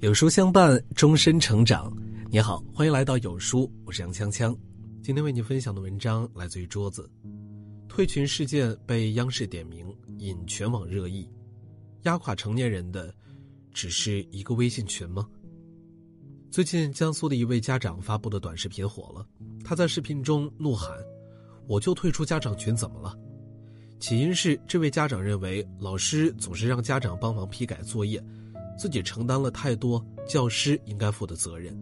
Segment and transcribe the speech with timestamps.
[0.00, 1.92] 有书相伴，终身成长。
[2.30, 4.56] 你好，欢迎来到有书，我是杨锵锵。
[5.02, 7.10] 今天为你分享的文章来自于桌子。
[7.88, 11.28] 退群事件被央视点名，引全网热议。
[12.02, 13.12] 压垮成年人的，
[13.72, 15.28] 只是一个微信群吗？
[16.50, 19.26] 最近，江苏的一位家长发布的短视频火了。
[19.64, 20.96] 他在视频中怒喊
[21.66, 23.18] ：“我就退出家长群，怎么了？”
[23.98, 28.22] 起因是这位家长认为老师总是让家长帮忙批改作业。
[28.78, 31.76] 自己承担了太多教师应该负的责任，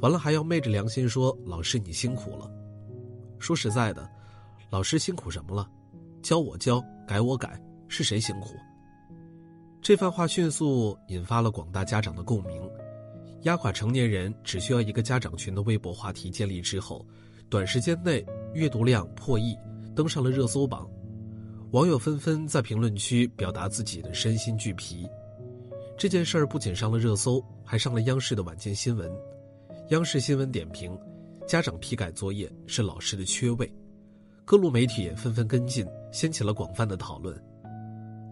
[0.00, 2.50] 完了还要昧着良心说老师你辛苦了。
[3.38, 4.10] 说实在的，
[4.70, 5.70] 老师辛苦什么了？
[6.22, 8.56] 教我教，改我改，是谁辛苦？
[9.80, 12.60] 这番话迅速引发了广大家长的共鸣。
[13.42, 17.06] 压垮成年人只需要一个家长群的微博话题建立之后，
[17.48, 19.56] 短时间内阅读量破亿，
[19.94, 20.90] 登上了热搜榜。
[21.72, 25.06] 网友纷纷在评论区表达自己的身心俱疲。
[25.98, 29.10] 这件事儿不仅上了热搜，还上了央视的晚间新闻。
[29.90, 30.96] 央视新闻点评：
[31.46, 33.70] 家长批改作业是老师的缺位。
[34.44, 37.36] 各路媒体也纷纷跟进，掀起了广泛的讨论。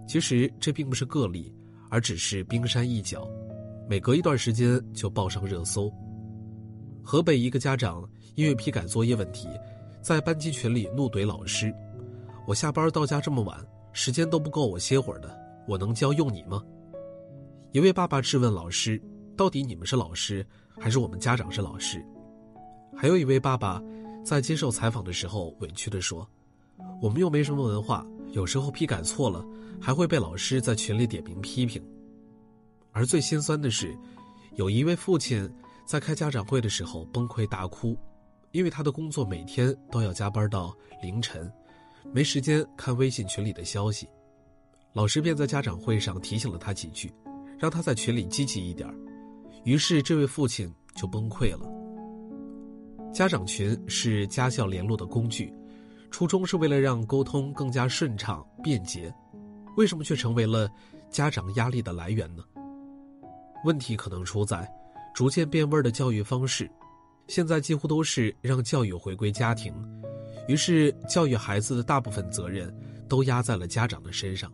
[0.06, 1.52] 其实这并不是个例，
[1.90, 3.28] 而只是冰山一角，
[3.88, 5.92] 每隔一段时间就报上热搜。
[7.02, 9.48] 河北一个家长因为批改作业问题，
[10.00, 11.74] 在班级群里怒怼老师
[12.46, 13.58] ：“我下班到家这么晚，
[13.92, 16.62] 时间都不够我歇会儿的，我能教用你吗？”
[17.72, 19.00] 一位爸爸质问老师
[19.36, 20.46] ：“到底你们是老师，
[20.78, 22.04] 还是我们家长是老师？”
[22.96, 23.82] 还有一位爸爸
[24.24, 26.28] 在接受采访的时候委屈地说
[27.02, 29.44] ：“我们又没什么文化，有时候批改错了，
[29.80, 31.82] 还会被老师在群里点名批评。”
[32.92, 33.96] 而最心酸的是，
[34.54, 35.50] 有一位父亲
[35.84, 37.98] 在开家长会的时候崩溃大哭，
[38.52, 41.52] 因为他的工作每天都要加班到凌晨，
[42.12, 44.08] 没时间看微信群里的消息，
[44.92, 47.12] 老师便在家长会上提醒了他几句。
[47.56, 48.86] 让他在群里积极一点
[49.64, 51.66] 于是这位父亲就崩溃了。
[53.10, 55.50] 家长群是家校联络的工具，
[56.10, 59.10] 初衷是为了让沟通更加顺畅便捷，
[59.76, 60.68] 为什么却成为了
[61.10, 62.44] 家长压力的来源呢？
[63.64, 64.68] 问题可能出在
[65.14, 66.70] 逐渐变味的教育方式，
[67.28, 69.72] 现在几乎都是让教育回归家庭，
[70.46, 72.74] 于是教育孩子的大部分责任
[73.08, 74.52] 都压在了家长的身上。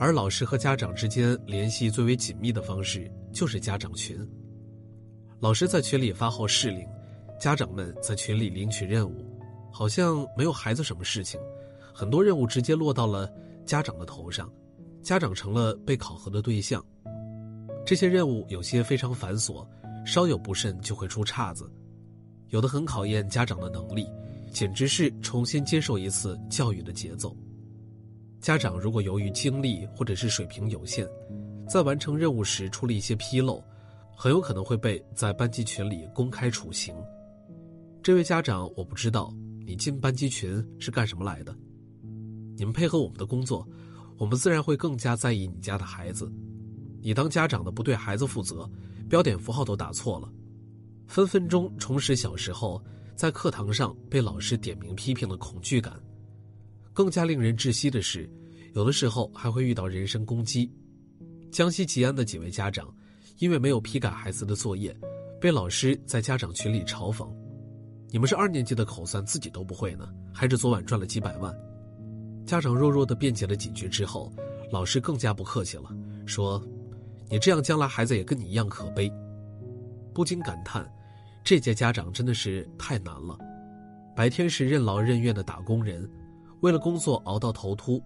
[0.00, 4.16] 而老师和家长之间联系最为紧密的方式就是家长群。
[5.40, 6.86] 老师在群里发号施令，
[7.40, 9.24] 家长们在群里领取任务，
[9.72, 11.40] 好像没有孩子什么事情，
[11.92, 13.28] 很多任务直接落到了
[13.66, 14.48] 家长的头上，
[15.02, 16.84] 家长成了被考核的对象。
[17.84, 19.66] 这些任务有些非常繁琐，
[20.04, 21.68] 稍有不慎就会出岔子，
[22.50, 24.06] 有的很考验家长的能力，
[24.48, 27.36] 简直是重新接受一次教育的节奏。
[28.40, 31.06] 家长如果由于精力或者是水平有限，
[31.68, 33.62] 在完成任务时出了一些纰漏，
[34.16, 36.94] 很有可能会被在班级群里公开处刑。
[38.02, 39.34] 这位家长，我不知道
[39.66, 41.54] 你进班级群是干什么来的。
[42.56, 43.68] 你们配合我们的工作，
[44.16, 46.32] 我们自然会更加在意你家的孩子。
[47.00, 48.68] 你当家长的不对孩子负责，
[49.08, 50.32] 标点符号都打错了，
[51.06, 52.82] 分分钟重拾小时候
[53.18, 55.92] 在课堂上被老师点名批评的恐惧感。
[56.92, 58.30] 更加令人窒息的是，
[58.74, 60.72] 有的时候还会遇到人身攻击。
[61.50, 62.88] 江西吉安的几位家长，
[63.38, 64.96] 因为没有批改孩子的作业，
[65.40, 67.28] 被老师在家长群里嘲讽
[68.12, 71.52] ：“你们是二年级的口算自己都不会呢，还是昨晚赚了几百万？”
[72.46, 74.32] 家长弱弱的辩解了几句之后，
[74.70, 75.90] 老师更加不客气了，
[76.24, 76.64] 说
[77.28, 79.12] ：“你这样将来孩子也跟你一样可悲。”
[80.14, 80.88] 不禁感叹，
[81.48, 83.34] 这届家长真的是太难了，
[84.14, 86.06] 白天是任劳任怨的打工人。
[86.60, 88.02] 为了工作熬到头秃，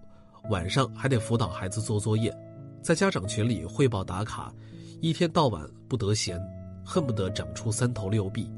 [0.49, 2.33] 晚上还得辅导孩子做作业，
[2.81, 4.53] 在家长群里汇报打卡，
[5.01, 6.39] 一天到晚不得闲，
[6.85, 8.49] 恨不得长出三头六臂。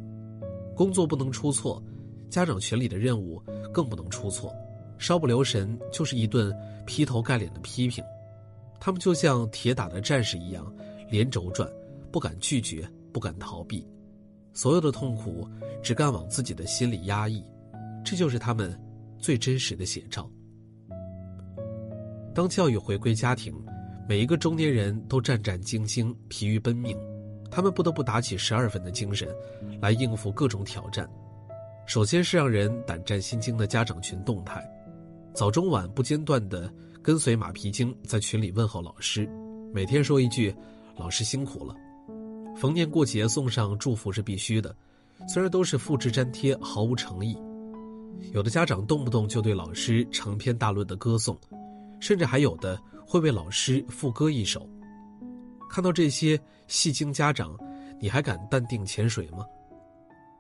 [0.75, 1.83] 工作不能出错，
[2.29, 3.41] 家长群里的任务
[3.73, 4.53] 更不能出错，
[4.99, 8.03] 稍不留神就是一顿劈头盖脸的批评。
[8.79, 10.71] 他们就像铁打的战士一样，
[11.09, 11.67] 连轴转，
[12.11, 13.83] 不敢拒绝，不敢逃避，
[14.55, 15.47] 所有的痛苦
[15.83, 17.43] 只敢往自己的心里压抑，
[18.03, 18.75] 这就是他们。
[19.17, 20.29] 最真实的写照。
[22.31, 23.51] 当教育回归家庭，
[24.07, 26.95] 每一个中年人都战战兢兢、疲于奔命，
[27.49, 29.27] 他们不得不打起十二分的精神，
[29.81, 31.09] 来应付各种挑战。
[31.87, 34.63] 首先是让人胆战心惊的家长群动态，
[35.33, 39.27] 早中晚不间断的跟随马屁精在群里问候老师，
[39.73, 40.53] 每天说一句
[40.97, 41.75] “老师辛苦了”。
[42.55, 44.75] 逢年过节送上祝福是必须的，
[45.27, 47.37] 虽然都是复制粘贴，毫无诚意。
[48.31, 51.37] 有的家长动不动就对老师长篇大论的歌颂，
[51.99, 54.67] 甚至还有的会为老师副歌一首。
[55.69, 57.57] 看到这些戏精家长，
[57.99, 59.45] 你还敢淡定潜水吗？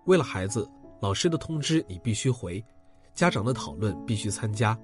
[0.05, 0.69] 为了孩子，
[1.01, 2.63] 老师的通知你必须回，
[3.13, 4.77] 家长的讨论必须参加，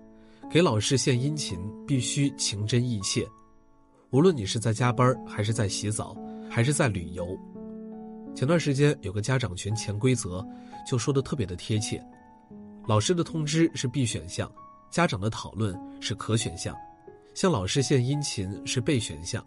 [0.50, 1.58] 给老师献殷勤
[1.88, 3.26] 必须情真意切。
[4.10, 6.14] 无论你是在加班，还是在洗澡，
[6.52, 7.40] 还是在旅游。
[8.36, 10.46] 前段时间有个家长群潜规则，
[10.86, 12.04] 就说的特别的贴切：
[12.86, 14.52] 老师的通知是必选项，
[14.90, 16.76] 家长的讨论是可选项，
[17.34, 19.46] 向老师献殷勤是备选项。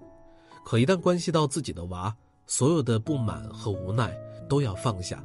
[0.64, 2.14] 可一旦关系到自己的娃，
[2.46, 4.16] 所有的不满和无奈
[4.48, 5.22] 都要放下，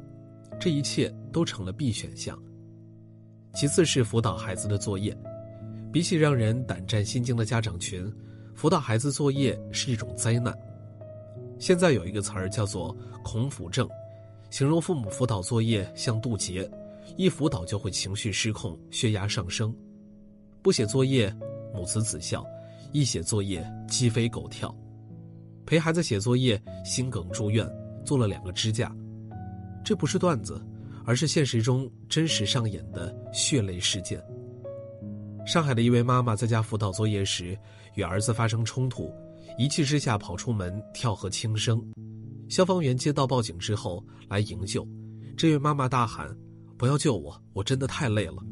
[0.60, 2.38] 这一切都成了必选项。
[3.54, 5.16] 其次是辅导孩子的作业，
[5.90, 8.12] 比起让人胆战心惊的家长群。
[8.54, 10.54] 辅导孩子作业是一种灾难。
[11.60, 13.86] 现在有一个词儿叫做“恐辅症”，
[14.48, 16.68] 形容父母辅导作业像渡劫，
[17.18, 19.70] 一辅导就会情绪失控、血压上升；
[20.62, 21.30] 不写作业，
[21.74, 22.42] 母慈子孝；
[22.92, 24.74] 一写作业，鸡飞狗跳。
[25.66, 27.68] 陪孩子写作业，心梗住院，
[28.06, 28.90] 做了两个支架。
[29.84, 30.64] 这不是段子，
[31.04, 34.18] 而是现实中真实上演的血泪事件。
[35.46, 37.56] 上海的一位妈妈在家辅导作业时，
[37.96, 39.12] 与儿子发生冲突，
[39.58, 41.82] 一气之下跑出门跳河轻生。
[42.48, 44.86] 消防员接到报警之后来营救，
[45.36, 46.36] 这位妈妈大喊
[46.76, 48.44] ：“不要救我，我真的太累了。”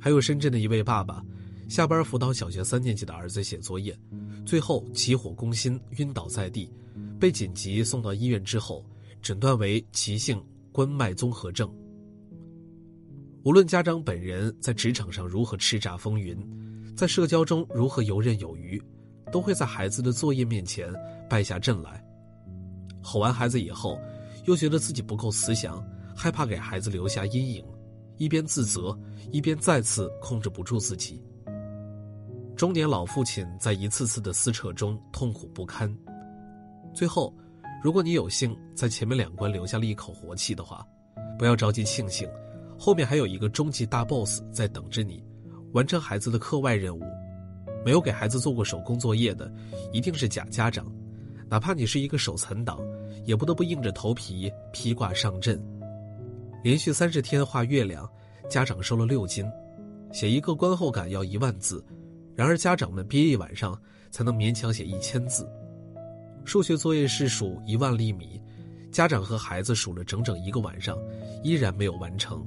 [0.00, 1.22] 还有深圳的一位爸爸，
[1.68, 3.94] 下班辅导小学三年级的儿子写作业，
[4.46, 6.72] 最后起火攻心，晕倒在地，
[7.18, 8.82] 被紧急送到医院之后，
[9.20, 10.42] 诊断为急性
[10.72, 11.70] 冠脉综合症。
[13.42, 16.36] 无论家长本人在职场上如何叱咤风云，
[16.96, 18.82] 在社交中如何游刃有余，
[19.30, 20.92] 都会在孩子的作业面前
[21.28, 22.04] 败下阵来。
[23.02, 23.98] 吼完孩子以后，
[24.44, 25.82] 又觉得自己不够慈祥，
[26.14, 27.64] 害怕给孩子留下阴影，
[28.18, 28.98] 一边自责，
[29.30, 31.22] 一边再次控制不住自己。
[32.56, 35.90] 中年老父亲在一次次的撕扯中痛苦不堪。
[36.92, 37.34] 最后，
[37.82, 40.86] 如果你有幸在前面两关留下了一口活气的话，
[41.38, 42.28] 不要着急庆幸。
[42.78, 45.24] 后面还有一个终极大 boss 在等着你，
[45.72, 47.02] 完成孩子的课外任务。
[47.84, 49.50] 没有给孩子做过手工作业的，
[49.92, 50.86] 一定是假家长。
[51.48, 52.78] 哪怕你是一个手残党，
[53.24, 55.60] 也不得不硬着头皮披挂上阵。
[56.62, 58.08] 连续三十天画月亮，
[58.48, 59.44] 家长瘦了六斤。
[60.12, 61.84] 写一个观后感要一万字，
[62.34, 63.80] 然而家长们憋一晚上
[64.10, 65.48] 才能勉强写一千字。
[66.44, 68.40] 数学作业是数一万粒米，
[68.92, 70.98] 家长和孩子数了整整一个晚上，
[71.42, 72.44] 依然没有完成。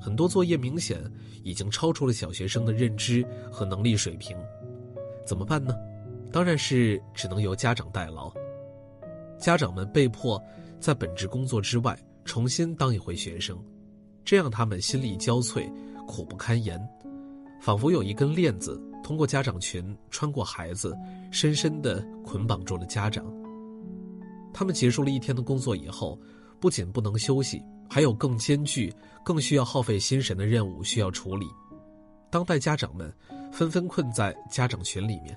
[0.00, 0.98] 很多作业明显
[1.44, 4.36] 已经超出了小学生的认知和能力水平，
[5.26, 5.74] 怎么办呢？
[6.32, 8.32] 当然是只能由家长代劳。
[9.38, 10.42] 家长们被迫
[10.78, 13.58] 在本职工作之外重新当一回学生，
[14.24, 15.70] 这让他们心力交瘁，
[16.06, 16.80] 苦不堪言，
[17.60, 20.96] 仿佛有一根链子通过家长群穿过孩子，
[21.30, 23.24] 深深地捆绑住了家长。
[24.52, 26.18] 他们结束了一天的工作以后，
[26.60, 27.62] 不仅不能休息。
[27.92, 28.94] 还有更艰巨、
[29.24, 31.48] 更需要耗费心神的任务需要处理，
[32.30, 33.12] 当代家长们
[33.50, 35.36] 纷纷困在家长群里面。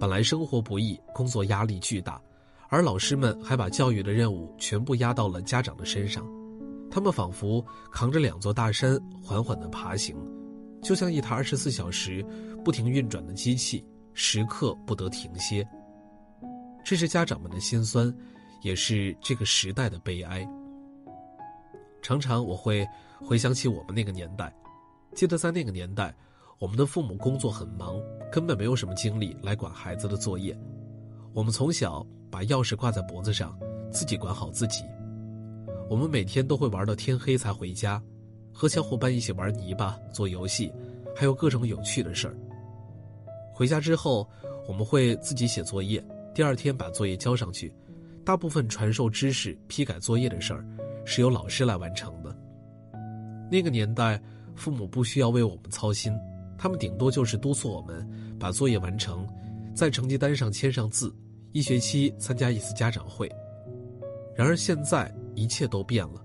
[0.00, 2.20] 本来生活不易，工作压力巨大，
[2.68, 6.26] 而老师们还把教育的任务全部压到了家长的身上，
[6.90, 10.16] 他们仿佛扛着两座大山缓缓地爬行，
[10.82, 12.26] 就像一台二十四小时
[12.64, 15.64] 不停运转的机器，时刻不得停歇。
[16.84, 18.12] 这是家长们的心酸，
[18.62, 20.44] 也是这个时代的悲哀。
[22.02, 22.86] 常常我会
[23.20, 24.52] 回想起我们那个年代，
[25.14, 26.12] 记得在那个年代，
[26.58, 27.98] 我们的父母工作很忙，
[28.30, 30.58] 根本没有什么精力来管孩子的作业。
[31.32, 33.56] 我们从小把钥匙挂在脖子上，
[33.90, 34.84] 自己管好自己。
[35.88, 38.02] 我们每天都会玩到天黑才回家，
[38.52, 40.72] 和小伙伴一起玩泥巴、做游戏，
[41.14, 42.36] 还有各种有趣的事儿。
[43.54, 44.28] 回家之后，
[44.66, 46.04] 我们会自己写作业，
[46.34, 47.72] 第二天把作业交上去。
[48.24, 50.64] 大部分传授知识、批改作业的事儿。
[51.04, 52.36] 是由老师来完成的。
[53.50, 54.20] 那个年代，
[54.54, 56.12] 父母不需要为我们操心，
[56.56, 59.26] 他们顶多就是督促我们把作业完成，
[59.74, 61.14] 在成绩单上签上字，
[61.52, 63.30] 一学期参加一次家长会。
[64.34, 66.24] 然而现在一切都变了，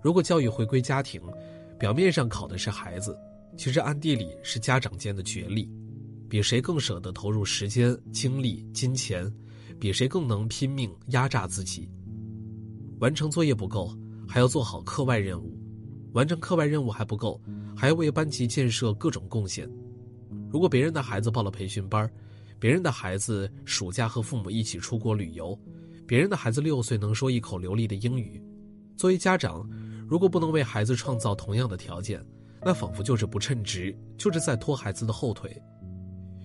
[0.00, 1.20] 如果教育回归家庭，
[1.78, 3.18] 表面上考的是孩子，
[3.56, 5.68] 其实暗地里是家长间的角力，
[6.28, 9.28] 比谁更舍得投入时间、精力、金钱，
[9.80, 11.90] 比谁更能拼命压榨自己。
[12.98, 13.94] 完成作业不够，
[14.26, 15.54] 还要做好课外任务；
[16.12, 17.40] 完成课外任务还不够，
[17.76, 19.70] 还要为班级建设各种贡献。
[20.50, 22.10] 如果别人的孩子报了培训班，
[22.58, 25.58] 别人的孩子暑假和父母一起出国旅游，
[26.06, 28.42] 别人的孩子六岁能说一口流利的英语，
[28.96, 29.68] 作为家长，
[30.08, 32.24] 如果不能为孩子创造同样的条件，
[32.62, 35.60] 那仿佛就是不称职，就是在拖孩子的后腿。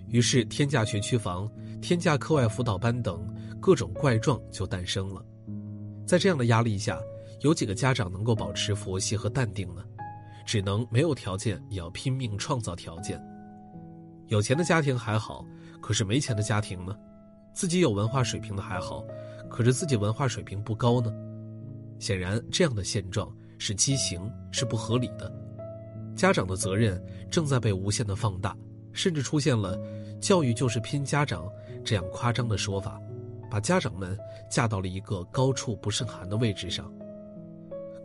[0.09, 1.49] 于是，天价学区房、
[1.81, 3.25] 天价课外辅导班等
[3.61, 5.25] 各种怪状就诞生了。
[6.11, 6.99] 在这样的压力下，
[7.39, 9.81] 有几个家长能够保持佛系和淡定呢？
[10.45, 13.17] 只能没有条件也要拼命创造条件。
[14.27, 15.45] 有钱的家庭还好，
[15.79, 16.93] 可是没钱的家庭呢？
[17.53, 19.05] 自己有文化水平的还好，
[19.49, 21.13] 可是自己文化水平不高呢？
[21.97, 25.33] 显然，这样的现状是畸形，是不合理的。
[26.13, 28.53] 家长的责任正在被无限的放大，
[28.91, 29.79] 甚至出现了
[30.19, 31.47] “教育就是拼家长”
[31.85, 32.99] 这样夸张的说法，
[33.51, 34.17] 把家长们
[34.49, 36.89] 架到了一个高处不胜寒的位置上。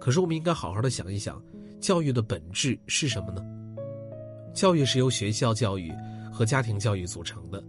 [0.01, 1.41] 可是，我们应该好好的想一想，
[1.81, 3.41] 教育的本质是什么呢？
[4.53, 5.93] 教育是由学校教育
[6.33, 7.63] 和家庭教育组成的，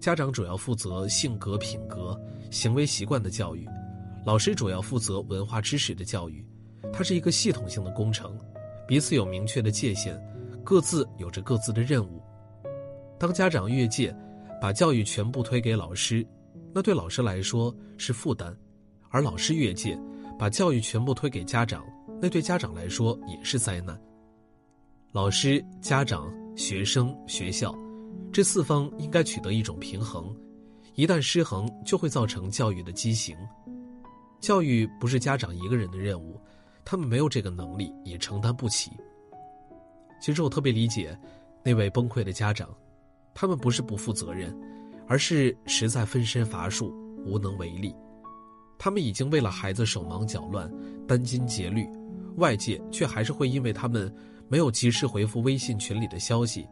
[0.00, 2.20] 家长主要负责性格、品格、
[2.50, 3.64] 行为习惯的教育，
[4.26, 6.44] 老师主要负责文化知识的教育，
[6.92, 8.36] 它是一个系统性的工程。
[8.88, 10.20] 彼此有明确的界限，
[10.64, 12.20] 各自有着各自的任务。
[13.18, 14.12] 当家长越界，
[14.60, 16.26] 把教育全部推给老师，
[16.72, 18.52] 那对老师来说是负担；
[19.08, 19.98] 而老师越界，
[20.38, 21.84] 把教育全部推给家长，
[22.20, 24.00] 那对家长来说也是灾难。
[25.12, 27.74] 老师、家长、学生、学校，
[28.32, 30.34] 这四方应该取得一种平衡，
[30.94, 33.36] 一旦失衡，就会造成教育的畸形。
[34.40, 36.40] 教育不是家长一个人的任务。
[36.82, 38.90] 他们没有这个能力，也承担不起。
[40.20, 41.16] 其实我特别理解
[41.62, 42.68] 那位崩溃的家长，
[43.32, 44.52] 他们不是不负责任，
[45.10, 46.94] 而是实在分身乏术，
[47.26, 47.92] 无能为力。
[48.78, 50.72] 他们已经为了孩子手忙脚乱、
[51.08, 51.84] 殚精竭虑，
[52.36, 54.14] 外界却还是会因为他们
[54.46, 56.64] 没有及时回复微信群里的消息，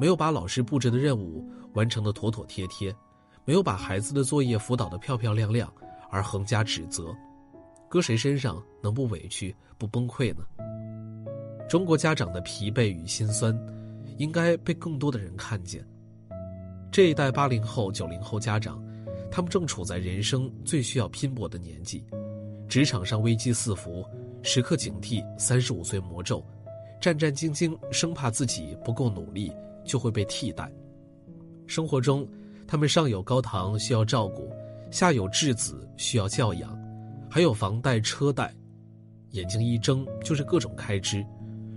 [0.00, 2.96] 没有把老师布置的任务完成的妥妥帖帖，
[3.44, 5.70] 没有把孩子的作业辅导的漂漂亮亮，
[6.10, 7.14] 而横加指责。
[7.90, 10.42] 搁谁身上能不委屈、不崩溃呢？
[11.68, 13.54] 中国家长的疲惫与心酸，
[14.16, 15.86] 应该被更多的人看见。
[16.92, 18.78] 这一代八零后、九零后家长，
[19.30, 22.04] 他们正处在人生最需要拼搏的年纪，
[22.68, 24.04] 职场上危机四伏，
[24.42, 26.44] 时刻警惕三十五岁魔咒，
[27.00, 29.50] 战战兢兢，生怕自己不够努力
[29.86, 30.70] 就会被替代。
[31.66, 32.28] 生活中，
[32.68, 34.52] 他们上有高堂需要照顾，
[34.90, 36.78] 下有稚子需要教养。
[37.30, 38.54] 还有房贷车贷，
[39.30, 41.24] 眼睛一睁就是各种开支，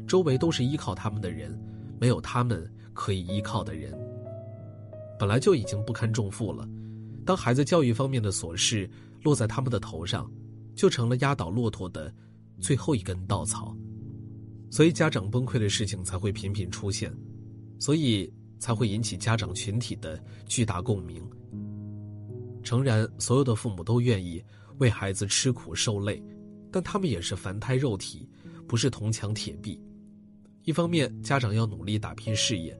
[0.05, 1.57] 周围都是依靠他们的人，
[2.01, 3.97] 没有他们可以依靠的人。
[5.19, 6.67] 本来就已经不堪重负了，
[7.25, 8.89] 当孩子教育方面的琐事
[9.23, 10.29] 落在他们的头上，
[10.75, 12.13] 就成了压倒骆驼的
[12.59, 13.75] 最后一根稻草。
[14.69, 17.13] 所以家长崩溃的事情才会频频出现，
[17.79, 21.23] 所以才会引起家长群体的巨大共鸣。
[22.63, 24.43] 诚然，所有的父母都愿意。
[24.79, 26.21] 为孩子吃苦受累，
[26.69, 28.27] 但他们也是凡胎肉体，
[28.67, 29.81] 不是铜墙铁壁。
[30.63, 32.75] 一方面，家长要努力打拼事业；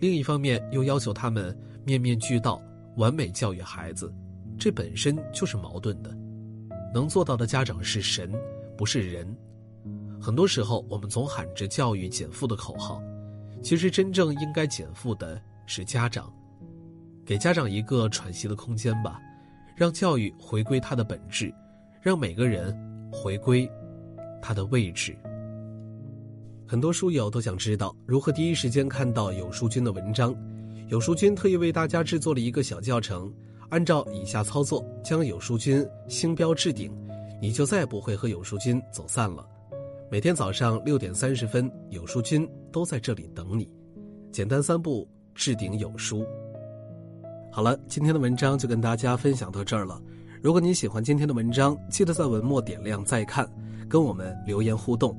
[0.00, 2.60] 另一方面，又要求他们面面俱到，
[2.96, 4.12] 完美教育孩子，
[4.58, 6.10] 这本身就是矛盾的。
[6.92, 8.32] 能做到的家长是神，
[8.76, 9.24] 不是人。
[10.20, 13.00] 很多时候，我们总喊着教育减负的口号，
[13.62, 16.28] 其实真正应该减负的是家长，
[17.24, 19.20] 给家长一个喘息的空间吧。
[19.76, 21.54] 让教育回归它的本质，
[22.02, 22.76] 让每个人
[23.12, 23.70] 回归
[24.42, 25.16] 他的位置。
[26.66, 30.34] 很多书友都想知道如何第一时间看到有书君的文章，
[30.88, 33.32] 有书君特意为大家制作了一个小教程，
[33.70, 36.88] 按照以下操作将有书君星标置顶，
[37.42, 39.44] 你就再也不会和有书君走散了。
[40.08, 43.68] 每天早上六点三十分，有书君都在这里等你。
[44.30, 46.24] 简单三步置顶有书。
[47.50, 50.00] 好了，今天的文章就跟大家分享到这儿了。
[50.40, 53.44] 如果你喜欢今天的文章，记得在文末点亮再看，
[53.88, 55.18] 跟我们留言互动。